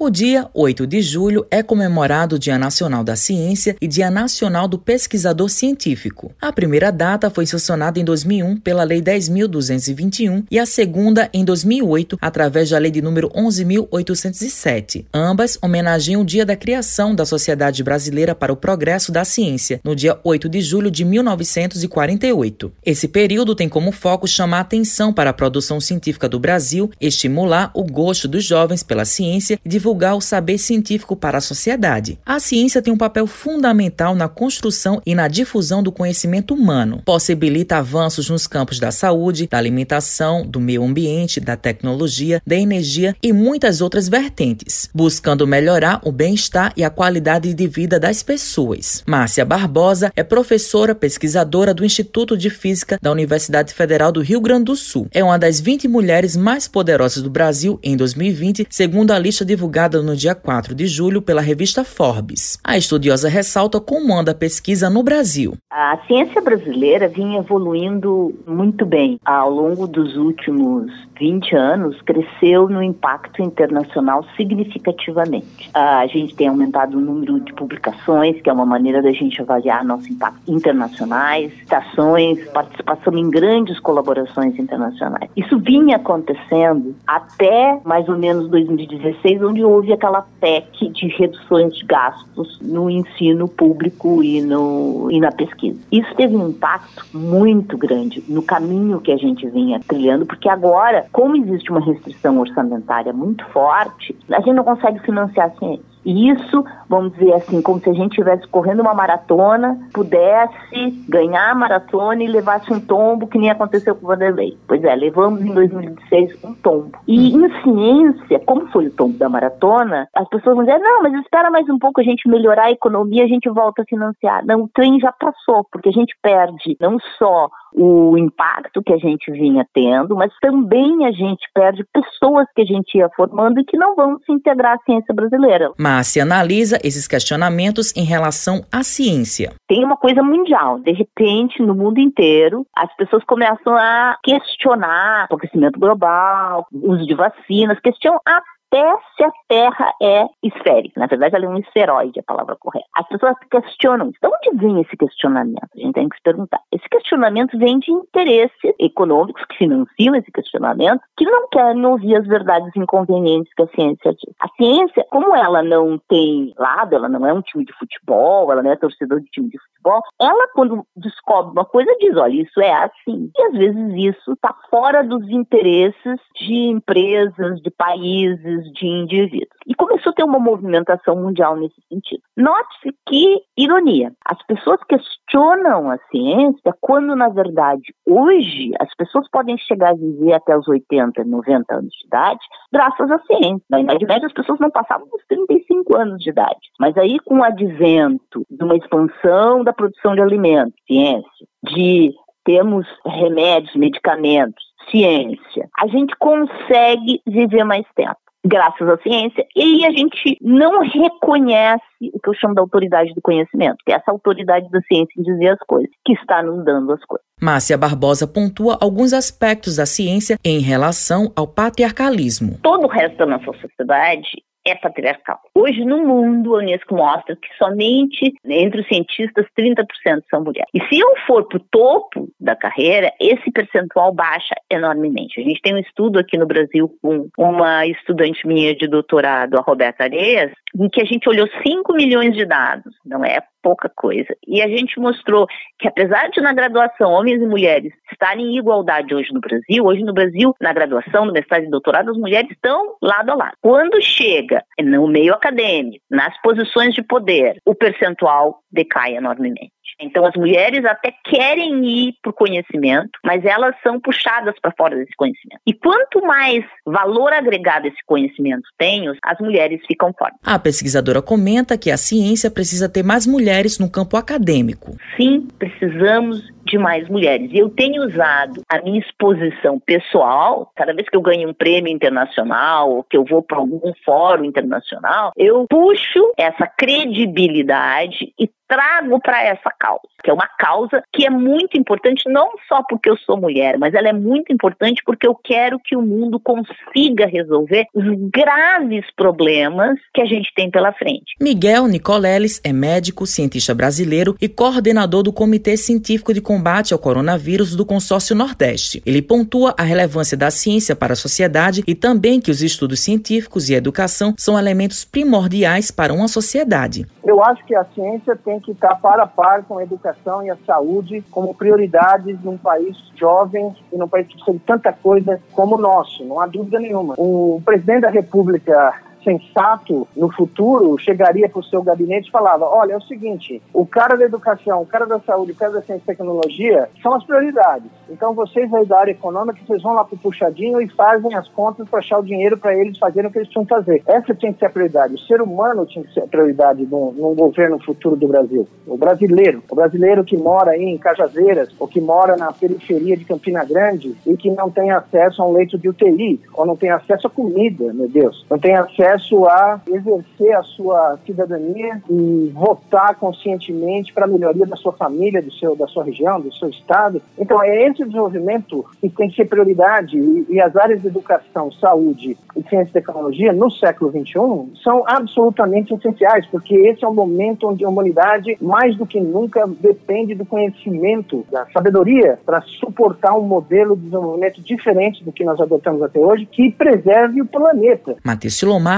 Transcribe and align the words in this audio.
O 0.00 0.10
dia 0.10 0.48
8 0.54 0.86
de 0.86 1.02
julho 1.02 1.44
é 1.50 1.60
comemorado 1.60 2.36
o 2.36 2.38
Dia 2.38 2.56
Nacional 2.56 3.02
da 3.02 3.16
Ciência 3.16 3.74
e 3.80 3.88
Dia 3.88 4.12
Nacional 4.12 4.68
do 4.68 4.78
Pesquisador 4.78 5.48
Científico. 5.48 6.30
A 6.40 6.52
primeira 6.52 6.92
data 6.92 7.28
foi 7.28 7.46
sancionada 7.46 7.98
em 7.98 8.04
2001 8.04 8.58
pela 8.58 8.84
Lei 8.84 9.02
10.221 9.02 10.44
e 10.48 10.56
a 10.56 10.64
segunda 10.64 11.28
em 11.34 11.44
2008 11.44 12.16
através 12.20 12.70
da 12.70 12.78
Lei 12.78 12.92
de 12.92 13.02
número 13.02 13.28
11.807. 13.30 15.04
Ambas 15.12 15.58
homenageiam 15.60 16.22
o 16.22 16.24
dia 16.24 16.46
da 16.46 16.54
criação 16.54 17.12
da 17.12 17.26
Sociedade 17.26 17.82
Brasileira 17.82 18.36
para 18.36 18.52
o 18.52 18.56
Progresso 18.56 19.10
da 19.10 19.24
Ciência, 19.24 19.80
no 19.82 19.96
dia 19.96 20.16
8 20.22 20.48
de 20.48 20.60
julho 20.60 20.92
de 20.92 21.04
1948. 21.04 22.72
Esse 22.86 23.08
período 23.08 23.52
tem 23.52 23.68
como 23.68 23.90
foco 23.90 24.28
chamar 24.28 24.60
atenção 24.60 25.12
para 25.12 25.30
a 25.30 25.34
produção 25.34 25.80
científica 25.80 26.28
do 26.28 26.38
Brasil, 26.38 26.88
estimular 27.00 27.72
o 27.74 27.82
gosto 27.82 28.28
dos 28.28 28.44
jovens 28.44 28.84
pela 28.84 29.04
ciência 29.04 29.58
e 29.64 29.68
divulgar 29.68 29.87
o 30.16 30.20
saber 30.20 30.58
científico 30.58 31.16
para 31.16 31.38
a 31.38 31.40
sociedade. 31.40 32.18
A 32.26 32.38
ciência 32.38 32.82
tem 32.82 32.92
um 32.92 32.98
papel 32.98 33.26
fundamental 33.26 34.14
na 34.14 34.28
construção 34.28 35.00
e 35.06 35.14
na 35.14 35.28
difusão 35.28 35.82
do 35.82 35.90
conhecimento 35.90 36.52
humano. 36.52 37.02
Possibilita 37.04 37.78
avanços 37.78 38.28
nos 38.28 38.46
campos 38.46 38.78
da 38.78 38.90
saúde, 38.90 39.46
da 39.46 39.56
alimentação, 39.56 40.46
do 40.46 40.60
meio 40.60 40.84
ambiente, 40.84 41.40
da 41.40 41.56
tecnologia, 41.56 42.42
da 42.46 42.54
energia 42.54 43.16
e 43.22 43.32
muitas 43.32 43.80
outras 43.80 44.08
vertentes, 44.08 44.90
buscando 44.94 45.46
melhorar 45.46 46.02
o 46.04 46.12
bem-estar 46.12 46.72
e 46.76 46.84
a 46.84 46.90
qualidade 46.90 47.54
de 47.54 47.66
vida 47.66 47.98
das 47.98 48.22
pessoas. 48.22 49.02
Márcia 49.06 49.44
Barbosa 49.44 50.12
é 50.14 50.22
professora 50.22 50.94
pesquisadora 50.94 51.72
do 51.72 51.84
Instituto 51.84 52.36
de 52.36 52.50
Física 52.50 52.98
da 53.00 53.10
Universidade 53.10 53.72
Federal 53.72 54.12
do 54.12 54.20
Rio 54.20 54.40
Grande 54.40 54.64
do 54.64 54.76
Sul. 54.76 55.08
É 55.12 55.24
uma 55.24 55.38
das 55.38 55.60
20 55.60 55.88
mulheres 55.88 56.36
mais 56.36 56.68
poderosas 56.68 57.22
do 57.22 57.30
Brasil 57.30 57.78
em 57.82 57.96
2020, 57.96 58.66
segundo 58.68 59.12
a 59.12 59.18
lista 59.18 59.44
divulgada 59.44 59.77
divulgada 59.78 60.02
no 60.02 60.16
dia 60.16 60.34
4 60.34 60.74
de 60.74 60.86
julho 60.86 61.22
pela 61.22 61.40
revista 61.40 61.84
Forbes. 61.84 62.58
A 62.64 62.76
estudiosa 62.76 63.28
ressalta 63.28 63.80
como 63.80 64.12
anda 64.12 64.32
a 64.32 64.34
pesquisa 64.34 64.90
no 64.90 65.04
Brasil. 65.04 65.54
A 65.70 65.96
ciência 66.06 66.40
brasileira 66.40 67.06
vinha 67.06 67.38
evoluindo 67.38 68.34
muito 68.46 68.84
bem. 68.84 69.20
Ao 69.24 69.48
longo 69.48 69.86
dos 69.86 70.16
últimos 70.16 70.90
20 71.18 71.54
anos, 71.54 72.02
cresceu 72.02 72.68
no 72.68 72.82
impacto 72.82 73.40
internacional 73.42 74.24
significativamente. 74.36 75.70
A 75.72 76.06
gente 76.08 76.34
tem 76.34 76.48
aumentado 76.48 76.98
o 76.98 77.00
número 77.00 77.38
de 77.40 77.52
publicações, 77.52 78.40
que 78.40 78.50
é 78.50 78.52
uma 78.52 78.66
maneira 78.66 79.00
da 79.00 79.12
gente 79.12 79.40
avaliar 79.40 79.84
nosso 79.84 80.10
impacto 80.10 80.40
internacionais, 80.48 81.52
citações, 81.58 82.44
participação 82.50 83.16
em 83.16 83.30
grandes 83.30 83.78
colaborações 83.78 84.58
internacionais. 84.58 85.30
Isso 85.36 85.58
vinha 85.58 85.96
acontecendo 85.96 86.96
até 87.06 87.80
mais 87.84 88.08
ou 88.08 88.18
menos 88.18 88.48
2016, 88.48 89.42
onde 89.42 89.64
houve 89.68 89.92
aquela 89.92 90.22
PEC 90.40 90.88
de 90.90 91.08
reduções 91.08 91.74
de 91.76 91.84
gastos 91.84 92.58
no 92.60 92.88
ensino 92.88 93.48
público 93.48 94.22
e, 94.22 94.40
no, 94.40 95.08
e 95.10 95.20
na 95.20 95.30
pesquisa. 95.30 95.78
Isso 95.92 96.14
teve 96.14 96.36
um 96.36 96.48
impacto 96.48 97.04
muito 97.12 97.76
grande 97.76 98.22
no 98.28 98.42
caminho 98.42 99.00
que 99.00 99.12
a 99.12 99.16
gente 99.16 99.48
vinha 99.48 99.80
trilhando, 99.80 100.26
porque 100.26 100.48
agora, 100.48 101.06
como 101.12 101.36
existe 101.36 101.70
uma 101.70 101.84
restrição 101.84 102.38
orçamentária 102.38 103.12
muito 103.12 103.44
forte, 103.46 104.16
a 104.30 104.40
gente 104.40 104.54
não 104.54 104.64
consegue 104.64 104.98
financiar 105.00 105.48
a 105.48 105.58
ciência. 105.58 105.87
E 106.04 106.30
isso, 106.30 106.64
vamos 106.88 107.12
dizer 107.12 107.34
assim, 107.34 107.60
como 107.60 107.80
se 107.80 107.90
a 107.90 107.92
gente 107.92 108.12
estivesse 108.12 108.46
correndo 108.48 108.80
uma 108.80 108.94
maratona, 108.94 109.78
pudesse 109.92 110.90
ganhar 111.08 111.50
a 111.50 111.54
maratona 111.54 112.22
e 112.22 112.26
levasse 112.26 112.72
um 112.72 112.80
tombo, 112.80 113.26
que 113.26 113.38
nem 113.38 113.50
aconteceu 113.50 113.94
com 113.94 114.04
o 114.04 114.08
Vanderlei. 114.08 114.56
Pois 114.66 114.82
é, 114.84 114.94
levamos 114.94 115.40
em 115.40 115.52
2016 115.52 116.44
um 116.44 116.54
tombo. 116.54 116.92
E 117.06 117.34
em 117.34 117.62
ciência, 117.62 118.40
como 118.46 118.66
foi 118.68 118.86
o 118.86 118.92
tombo 118.92 119.18
da 119.18 119.28
maratona, 119.28 120.08
as 120.14 120.28
pessoas 120.28 120.56
vão 120.56 120.64
dizer, 120.64 120.78
não, 120.78 121.02
mas 121.02 121.14
espera 121.14 121.50
mais 121.50 121.68
um 121.68 121.78
pouco 121.78 122.00
a 122.00 122.04
gente 122.04 122.28
melhorar 122.28 122.64
a 122.64 122.72
economia, 122.72 123.24
a 123.24 123.28
gente 123.28 123.48
volta 123.48 123.82
a 123.82 123.86
financiar. 123.86 124.44
Não, 124.46 124.62
o 124.62 124.68
trem 124.68 124.98
já 125.00 125.12
passou, 125.12 125.66
porque 125.70 125.88
a 125.88 125.92
gente 125.92 126.16
perde 126.22 126.76
não 126.80 126.98
só 127.18 127.48
o 127.74 128.16
impacto 128.16 128.82
que 128.82 128.92
a 128.92 128.98
gente 128.98 129.30
vinha 129.30 129.66
tendo, 129.72 130.16
mas 130.16 130.32
também 130.40 131.06
a 131.06 131.12
gente 131.12 131.48
perde 131.54 131.84
pessoas 131.92 132.46
que 132.54 132.62
a 132.62 132.64
gente 132.64 132.96
ia 132.96 133.08
formando 133.16 133.60
e 133.60 133.64
que 133.64 133.76
não 133.76 133.94
vão 133.94 134.18
se 134.24 134.32
integrar 134.32 134.76
à 134.76 134.82
ciência 134.84 135.14
brasileira. 135.14 135.72
Márcia 135.78 136.22
analisa 136.22 136.78
esses 136.82 137.06
questionamentos 137.06 137.94
em 137.96 138.04
relação 138.04 138.62
à 138.72 138.82
ciência. 138.82 139.52
Tem 139.68 139.84
uma 139.84 139.96
coisa 139.96 140.22
mundial, 140.22 140.78
de 140.78 140.92
repente, 140.92 141.62
no 141.62 141.74
mundo 141.74 142.00
inteiro, 142.00 142.66
as 142.76 142.94
pessoas 142.96 143.24
começam 143.24 143.76
a 143.76 144.16
questionar 144.22 145.28
o 145.30 145.36
aquecimento 145.36 145.78
global, 145.78 146.66
o 146.72 146.92
uso 146.92 147.06
de 147.06 147.14
vacinas, 147.14 147.78
questionam 147.80 148.20
a 148.26 148.40
até 148.70 148.96
se 149.16 149.24
a 149.24 149.30
Terra 149.48 149.92
é 150.00 150.26
esférica. 150.42 151.00
Na 151.00 151.06
verdade, 151.06 151.34
ela 151.34 151.46
é 151.46 151.48
um 151.48 151.58
esferoide, 151.58 152.20
a 152.20 152.22
palavra 152.22 152.56
correta. 152.56 152.86
As 152.94 153.08
pessoas 153.08 153.34
questionam, 153.50 154.10
de 154.10 154.18
onde 154.24 154.58
vem 154.58 154.80
esse 154.80 154.96
questionamento? 154.96 155.68
A 155.74 155.78
gente 155.78 155.94
tem 155.94 156.08
que 156.08 156.16
se 156.16 156.22
perguntar. 156.22 156.60
Esse 156.72 156.88
questionamento 156.88 157.58
vem 157.58 157.78
de 157.78 157.90
interesses 157.90 158.74
econômicos 158.78 159.42
que 159.46 159.56
financiam 159.56 160.14
esse 160.14 160.30
questionamento, 160.30 161.00
que 161.16 161.24
não 161.24 161.48
querem 161.48 161.84
ouvir 161.86 162.16
as 162.16 162.26
verdades 162.26 162.70
inconvenientes 162.76 163.52
que 163.54 163.62
a 163.62 163.68
ciência 163.68 164.12
diz. 164.12 164.34
A 164.40 164.48
ciência, 164.56 165.06
como 165.10 165.34
ela 165.34 165.62
não 165.62 165.98
tem 166.08 166.52
lado, 166.58 166.94
ela 166.94 167.08
não 167.08 167.26
é 167.26 167.32
um 167.32 167.42
time 167.42 167.64
de 167.64 167.72
futebol, 167.72 168.52
ela 168.52 168.62
não 168.62 168.70
é 168.70 168.76
torcedor 168.76 169.20
de 169.20 169.30
time 169.30 169.48
de 169.48 169.58
futebol, 169.58 169.77
ela, 170.20 170.48
quando 170.54 170.84
descobre 170.96 171.52
uma 171.52 171.64
coisa, 171.64 171.94
diz: 171.98 172.16
olha, 172.16 172.42
isso 172.42 172.60
é 172.60 172.72
assim. 172.72 173.30
E 173.36 173.42
às 173.42 173.52
vezes 173.52 174.14
isso 174.16 174.32
está 174.32 174.54
fora 174.70 175.02
dos 175.02 175.28
interesses 175.28 176.20
de 176.36 176.54
empresas, 176.54 177.60
de 177.60 177.70
países, 177.70 178.72
de 178.72 178.86
indivíduos. 178.86 179.57
E 179.68 179.74
começou 179.74 180.10
a 180.10 180.14
ter 180.14 180.24
uma 180.24 180.38
movimentação 180.38 181.14
mundial 181.14 181.54
nesse 181.54 181.78
sentido. 181.92 182.22
Note-se 182.34 182.90
que, 183.06 183.42
ironia, 183.54 184.12
as 184.24 184.42
pessoas 184.46 184.80
questionam 184.88 185.90
a 185.90 185.98
ciência 186.10 186.74
quando, 186.80 187.14
na 187.14 187.28
verdade, 187.28 187.94
hoje 188.06 188.72
as 188.80 188.88
pessoas 188.96 189.28
podem 189.30 189.58
chegar 189.58 189.90
a 189.90 189.94
viver 189.94 190.32
até 190.32 190.56
os 190.56 190.66
80, 190.66 191.22
90 191.22 191.74
anos 191.74 191.90
de 191.90 192.06
idade 192.06 192.40
graças 192.72 193.10
à 193.10 193.18
ciência. 193.18 193.62
Na 193.68 193.80
Idade 193.80 194.06
Média, 194.06 194.26
as 194.26 194.32
pessoas 194.32 194.58
não 194.58 194.70
passavam 194.70 195.06
dos 195.08 195.22
35 195.28 195.96
anos 195.98 196.22
de 196.22 196.30
idade. 196.30 196.60
Mas 196.80 196.96
aí, 196.96 197.18
com 197.20 197.40
o 197.40 197.44
advento 197.44 198.46
de 198.50 198.64
uma 198.64 198.76
expansão 198.76 199.62
da 199.62 199.74
produção 199.74 200.14
de 200.14 200.22
alimentos, 200.22 200.80
ciência, 200.86 201.46
de 201.62 202.14
temos 202.42 202.86
remédios, 203.04 203.76
medicamentos, 203.76 204.64
ciência, 204.90 205.68
a 205.78 205.86
gente 205.88 206.16
consegue 206.16 207.20
viver 207.26 207.64
mais 207.64 207.84
tempo 207.94 208.16
graças 208.44 208.88
à 208.88 208.96
ciência, 208.98 209.44
e 209.54 209.84
a 209.84 209.90
gente 209.90 210.38
não 210.40 210.80
reconhece 210.80 211.82
o 212.12 212.20
que 212.20 212.28
eu 212.28 212.34
chamo 212.34 212.54
da 212.54 212.62
autoridade 212.62 213.12
do 213.14 213.20
conhecimento, 213.20 213.76
que 213.84 213.92
é 213.92 213.96
essa 213.96 214.10
autoridade 214.10 214.70
da 214.70 214.80
ciência 214.82 215.12
em 215.18 215.22
dizer 215.22 215.48
as 215.48 215.58
coisas, 215.66 215.90
que 216.04 216.12
está 216.12 216.42
nos 216.42 216.64
dando 216.64 216.92
as 216.92 217.04
coisas. 217.04 217.26
Márcia 217.40 217.78
Barbosa 217.78 218.26
pontua 218.26 218.78
alguns 218.80 219.12
aspectos 219.12 219.76
da 219.76 219.86
ciência 219.86 220.36
em 220.44 220.60
relação 220.60 221.32
ao 221.36 221.46
patriarcalismo. 221.46 222.58
Todo 222.62 222.84
o 222.84 222.88
resto 222.88 223.16
da 223.18 223.26
nossa 223.26 223.52
sociedade 223.60 224.28
é 224.68 224.74
patriarcal. 224.74 225.40
Hoje, 225.54 225.84
no 225.84 226.06
mundo, 226.06 226.54
a 226.54 226.58
Unesco 226.58 226.94
mostra 226.94 227.36
que 227.36 227.48
somente 227.56 228.32
entre 228.44 228.80
os 228.80 228.88
cientistas 228.88 229.46
30% 229.58 229.84
são 230.30 230.42
mulheres. 230.42 230.68
E 230.74 230.80
se 230.86 230.98
eu 230.98 231.14
for 231.26 231.46
para 231.46 231.58
o 231.58 231.64
topo 231.70 232.28
da 232.40 232.54
carreira, 232.54 233.12
esse 233.20 233.50
percentual 233.50 234.12
baixa 234.12 234.54
enormemente. 234.70 235.40
A 235.40 235.44
gente 235.44 235.60
tem 235.60 235.74
um 235.74 235.78
estudo 235.78 236.18
aqui 236.18 236.36
no 236.36 236.46
Brasil 236.46 236.92
com 237.02 237.28
uma 237.36 237.86
estudante 237.86 238.46
minha 238.46 238.74
de 238.74 238.86
doutorado, 238.86 239.56
a 239.56 239.62
Roberta 239.62 240.04
Areias, 240.04 240.52
em 240.76 240.88
que 240.88 241.00
a 241.00 241.04
gente 241.04 241.28
olhou 241.28 241.48
5 241.66 241.92
milhões 241.94 242.34
de 242.34 242.44
dados, 242.44 242.94
não 243.04 243.24
é 243.24 243.40
pouca 243.62 243.90
coisa. 243.94 244.34
E 244.46 244.62
a 244.62 244.68
gente 244.68 244.98
mostrou 244.98 245.46
que, 245.78 245.88
apesar 245.88 246.28
de 246.30 246.40
na 246.40 246.52
graduação 246.52 247.12
homens 247.12 247.40
e 247.42 247.46
mulheres 247.46 247.92
estarem 248.10 248.46
em 248.46 248.58
igualdade 248.58 249.14
hoje 249.14 249.32
no 249.32 249.40
Brasil, 249.40 249.84
hoje 249.84 250.02
no 250.02 250.12
Brasil, 250.12 250.54
na 250.60 250.72
graduação, 250.72 251.24
no 251.24 251.32
mestrado 251.32 251.64
e 251.64 251.70
doutorado, 251.70 252.10
as 252.10 252.16
mulheres 252.16 252.50
estão 252.50 252.96
lado 253.02 253.30
a 253.30 253.34
lado. 253.34 253.56
Quando 253.60 254.00
chega 254.02 254.62
no 254.80 255.06
meio 255.06 255.34
acadêmico, 255.34 256.04
nas 256.10 256.40
posições 256.42 256.94
de 256.94 257.02
poder, 257.02 257.58
o 257.64 257.74
percentual 257.74 258.60
decai 258.70 259.16
enormemente. 259.16 259.72
Então, 260.00 260.24
as 260.24 260.34
mulheres 260.34 260.84
até 260.84 261.12
querem 261.24 261.84
ir 261.84 262.14
para 262.22 262.30
o 262.30 262.34
conhecimento, 262.34 263.10
mas 263.24 263.44
elas 263.44 263.74
são 263.82 264.00
puxadas 264.00 264.54
para 264.60 264.72
fora 264.76 264.96
desse 264.96 265.14
conhecimento. 265.16 265.60
E 265.66 265.72
quanto 265.72 266.20
mais 266.22 266.64
valor 266.86 267.32
agregado 267.32 267.86
esse 267.86 268.04
conhecimento 268.06 268.62
tem, 268.78 269.08
as 269.22 269.38
mulheres 269.40 269.80
ficam 269.86 270.12
fora. 270.16 270.32
A 270.44 270.58
pesquisadora 270.58 271.20
comenta 271.20 271.76
que 271.76 271.90
a 271.90 271.96
ciência 271.96 272.50
precisa 272.50 272.88
ter 272.88 273.02
mais 273.02 273.26
mulheres 273.26 273.78
no 273.78 273.90
campo 273.90 274.16
acadêmico. 274.16 274.96
Sim, 275.16 275.48
precisamos 275.58 276.48
de 276.68 276.78
mais 276.78 277.08
mulheres. 277.08 277.50
E 277.52 277.58
eu 277.58 277.68
tenho 277.68 278.04
usado 278.04 278.62
a 278.68 278.80
minha 278.82 279.00
exposição 279.00 279.78
pessoal, 279.80 280.70
cada 280.76 280.92
vez 280.92 281.08
que 281.08 281.16
eu 281.16 281.22
ganho 281.22 281.48
um 281.48 281.54
prêmio 281.54 281.92
internacional 281.92 282.90
ou 282.90 283.04
que 283.04 283.16
eu 283.16 283.24
vou 283.24 283.42
para 283.42 283.58
algum 283.58 283.92
fórum 284.04 284.44
internacional, 284.44 285.32
eu 285.36 285.66
puxo 285.68 286.32
essa 286.36 286.66
credibilidade 286.66 288.32
e 288.38 288.48
trago 288.68 289.18
para 289.20 289.42
essa 289.42 289.72
causa, 289.78 290.02
que 290.22 290.30
é 290.30 290.32
uma 290.32 290.46
causa 290.46 291.02
que 291.10 291.24
é 291.24 291.30
muito 291.30 291.78
importante 291.78 292.28
não 292.28 292.50
só 292.68 292.82
porque 292.86 293.08
eu 293.08 293.16
sou 293.16 293.38
mulher, 293.38 293.78
mas 293.78 293.94
ela 293.94 294.08
é 294.08 294.12
muito 294.12 294.52
importante 294.52 295.02
porque 295.04 295.26
eu 295.26 295.34
quero 295.34 295.80
que 295.82 295.96
o 295.96 296.02
mundo 296.02 296.38
consiga 296.38 297.26
resolver 297.26 297.86
os 297.94 298.04
graves 298.30 299.06
problemas 299.16 299.98
que 300.12 300.20
a 300.20 300.26
gente 300.26 300.52
tem 300.54 300.70
pela 300.70 300.92
frente. 300.92 301.34
Miguel 301.40 301.86
Nicoleles 301.86 302.60
é 302.62 302.72
médico, 302.72 303.26
cientista 303.26 303.74
brasileiro 303.74 304.36
e 304.38 304.48
coordenador 304.48 305.22
do 305.22 305.32
Comitê 305.32 305.76
Científico 305.76 306.34
de 306.34 306.42
Combate 306.42 306.57
ao 306.92 306.98
Coronavírus 306.98 307.74
do 307.74 307.84
Consórcio 307.84 308.34
Nordeste. 308.34 309.02
Ele 309.06 309.22
pontua 309.22 309.74
a 309.78 309.82
relevância 309.82 310.36
da 310.36 310.50
ciência 310.50 310.96
para 310.96 311.12
a 311.12 311.16
sociedade 311.16 311.82
e 311.86 311.94
também 311.94 312.40
que 312.40 312.50
os 312.50 312.62
estudos 312.62 313.00
científicos 313.00 313.68
e 313.68 313.74
educação 313.74 314.34
são 314.36 314.58
elementos 314.58 315.04
primordiais 315.04 315.90
para 315.90 316.12
uma 316.12 316.28
sociedade. 316.28 317.06
Eu 317.24 317.42
acho 317.44 317.64
que 317.66 317.74
a 317.74 317.84
ciência 317.94 318.36
tem 318.36 318.58
que 318.58 318.72
estar 318.72 318.94
para 318.96 319.24
a 319.24 319.26
par 319.26 319.62
com 319.64 319.78
a 319.78 319.82
educação 319.82 320.42
e 320.44 320.50
a 320.50 320.56
saúde 320.66 321.22
como 321.30 321.54
prioridades 321.54 322.38
num 322.42 322.56
país 322.56 322.96
jovem 323.16 323.74
e 323.92 323.96
num 323.96 324.08
país 324.08 324.26
que 324.26 324.52
de 324.52 324.58
tanta 324.60 324.92
coisa 324.92 325.40
como 325.52 325.76
o 325.76 325.80
nosso, 325.80 326.24
não 326.24 326.40
há 326.40 326.46
dúvida 326.46 326.78
nenhuma. 326.78 327.14
O 327.18 327.60
presidente 327.64 328.02
da 328.02 328.10
República 328.10 328.94
sensato 329.22 330.06
no 330.16 330.30
futuro 330.32 330.98
chegaria 330.98 331.48
para 331.48 331.60
o 331.60 331.64
seu 331.64 331.82
gabinete 331.82 332.28
e 332.28 332.32
falava: 332.32 332.64
olha, 332.64 332.92
é 332.92 332.96
o 332.96 333.02
seguinte, 333.02 333.62
o 333.72 333.86
cara 333.86 334.16
da 334.16 334.24
educação, 334.24 334.82
o 334.82 334.86
cara 334.86 335.06
da 335.06 335.20
saúde, 335.20 335.52
o 335.52 335.56
cara 335.56 335.72
da 335.72 335.82
ciência 335.82 336.02
e 336.02 336.06
tecnologia 336.06 336.88
são 337.02 337.14
as 337.14 337.24
prioridades. 337.24 337.90
Então 338.08 338.34
vocês 338.34 338.72
aí 338.72 338.86
da 338.86 338.98
área 338.98 339.12
econômica, 339.12 339.58
vocês 339.66 339.82
vão 339.82 339.94
lá 339.94 340.04
para 340.04 340.14
o 340.14 340.18
puxadinho 340.18 340.80
e 340.80 340.88
fazem 340.88 341.34
as 341.34 341.48
contas 341.48 341.88
para 341.88 341.98
achar 341.98 342.18
o 342.18 342.24
dinheiro 342.24 342.56
para 342.56 342.74
eles 342.74 342.98
fazerem 342.98 343.28
o 343.28 343.32
que 343.32 343.38
eles 343.38 343.48
precisam 343.48 343.66
fazer. 343.66 344.02
Essa 344.06 344.34
tinha 344.34 344.52
que 344.52 344.58
ser 344.58 344.66
a 344.66 344.70
prioridade. 344.70 345.14
O 345.14 345.18
ser 345.20 345.42
humano 345.42 345.86
tinha 345.86 346.04
que 346.04 346.12
ser 346.12 346.20
a 346.20 346.26
prioridade 346.26 346.86
num, 346.86 347.12
num 347.12 347.34
governo 347.34 347.78
futuro 347.78 348.16
do 348.16 348.28
Brasil. 348.28 348.66
O 348.86 348.96
brasileiro, 348.96 349.62
o 349.70 349.74
brasileiro 349.74 350.24
que 350.24 350.36
mora 350.36 350.72
aí 350.72 350.84
em 350.84 350.98
Cajazeiras, 350.98 351.68
ou 351.78 351.86
que 351.86 352.00
mora 352.00 352.36
na 352.36 352.52
periferia 352.52 353.16
de 353.16 353.24
Campina 353.24 353.64
Grande 353.64 354.14
e 354.26 354.36
que 354.36 354.50
não 354.50 354.70
tem 354.70 354.90
acesso 354.90 355.42
a 355.42 355.46
um 355.46 355.52
leito 355.52 355.78
de 355.78 355.88
UTI, 355.88 356.40
ou 356.54 356.66
não 356.66 356.76
tem 356.76 356.90
acesso 356.90 357.26
a 357.26 357.30
comida, 357.30 357.92
meu 357.92 358.08
Deus, 358.08 358.44
não 358.50 358.58
tem 358.58 358.74
acesso 358.76 359.07
acesso 359.08 359.46
a 359.46 359.80
exercer 359.86 360.54
a 360.56 360.62
sua 360.62 361.18
cidadania 361.24 362.02
e 362.08 362.52
votar 362.54 363.14
conscientemente 363.16 364.12
para 364.12 364.24
a 364.24 364.28
melhoria 364.28 364.66
da 364.66 364.76
sua 364.76 364.92
família, 364.92 365.42
do 365.42 365.52
seu, 365.52 365.74
da 365.74 365.86
sua 365.86 366.04
região, 366.04 366.40
do 366.40 366.52
seu 366.54 366.68
estado. 366.68 367.22
Então, 367.38 367.62
é 367.62 367.86
esse 367.86 368.04
desenvolvimento 368.04 368.84
que 369.00 369.08
tem 369.08 369.30
que 369.30 369.36
ser 369.36 369.46
prioridade 369.46 370.18
e, 370.18 370.46
e 370.50 370.60
as 370.60 370.76
áreas 370.76 371.00
de 371.00 371.08
educação, 371.08 371.72
saúde 371.72 372.36
e 372.56 372.62
ciência 372.68 372.90
e 372.90 372.92
tecnologia 372.92 373.52
no 373.52 373.70
século 373.70 374.10
XXI 374.10 374.82
são 374.82 375.04
absolutamente 375.06 375.94
essenciais, 375.94 376.46
porque 376.46 376.74
esse 376.74 377.04
é 377.04 377.08
o 377.08 377.14
momento 377.14 377.68
onde 377.68 377.84
a 377.84 377.88
humanidade, 377.88 378.56
mais 378.60 378.96
do 378.96 379.06
que 379.06 379.20
nunca, 379.20 379.66
depende 379.80 380.34
do 380.34 380.44
conhecimento, 380.44 381.46
da 381.50 381.66
sabedoria 381.72 382.38
para 382.44 382.60
suportar 382.62 383.34
um 383.34 383.42
modelo 383.42 383.96
de 383.96 384.02
desenvolvimento 384.02 384.60
diferente 384.62 385.24
do 385.24 385.32
que 385.32 385.44
nós 385.44 385.60
adotamos 385.60 386.02
até 386.02 386.18
hoje, 386.18 386.46
que 386.46 386.70
preserve 386.72 387.40
o 387.40 387.46
planeta. 387.46 388.16
Matheus 388.24 388.58
Silomar 388.58 388.97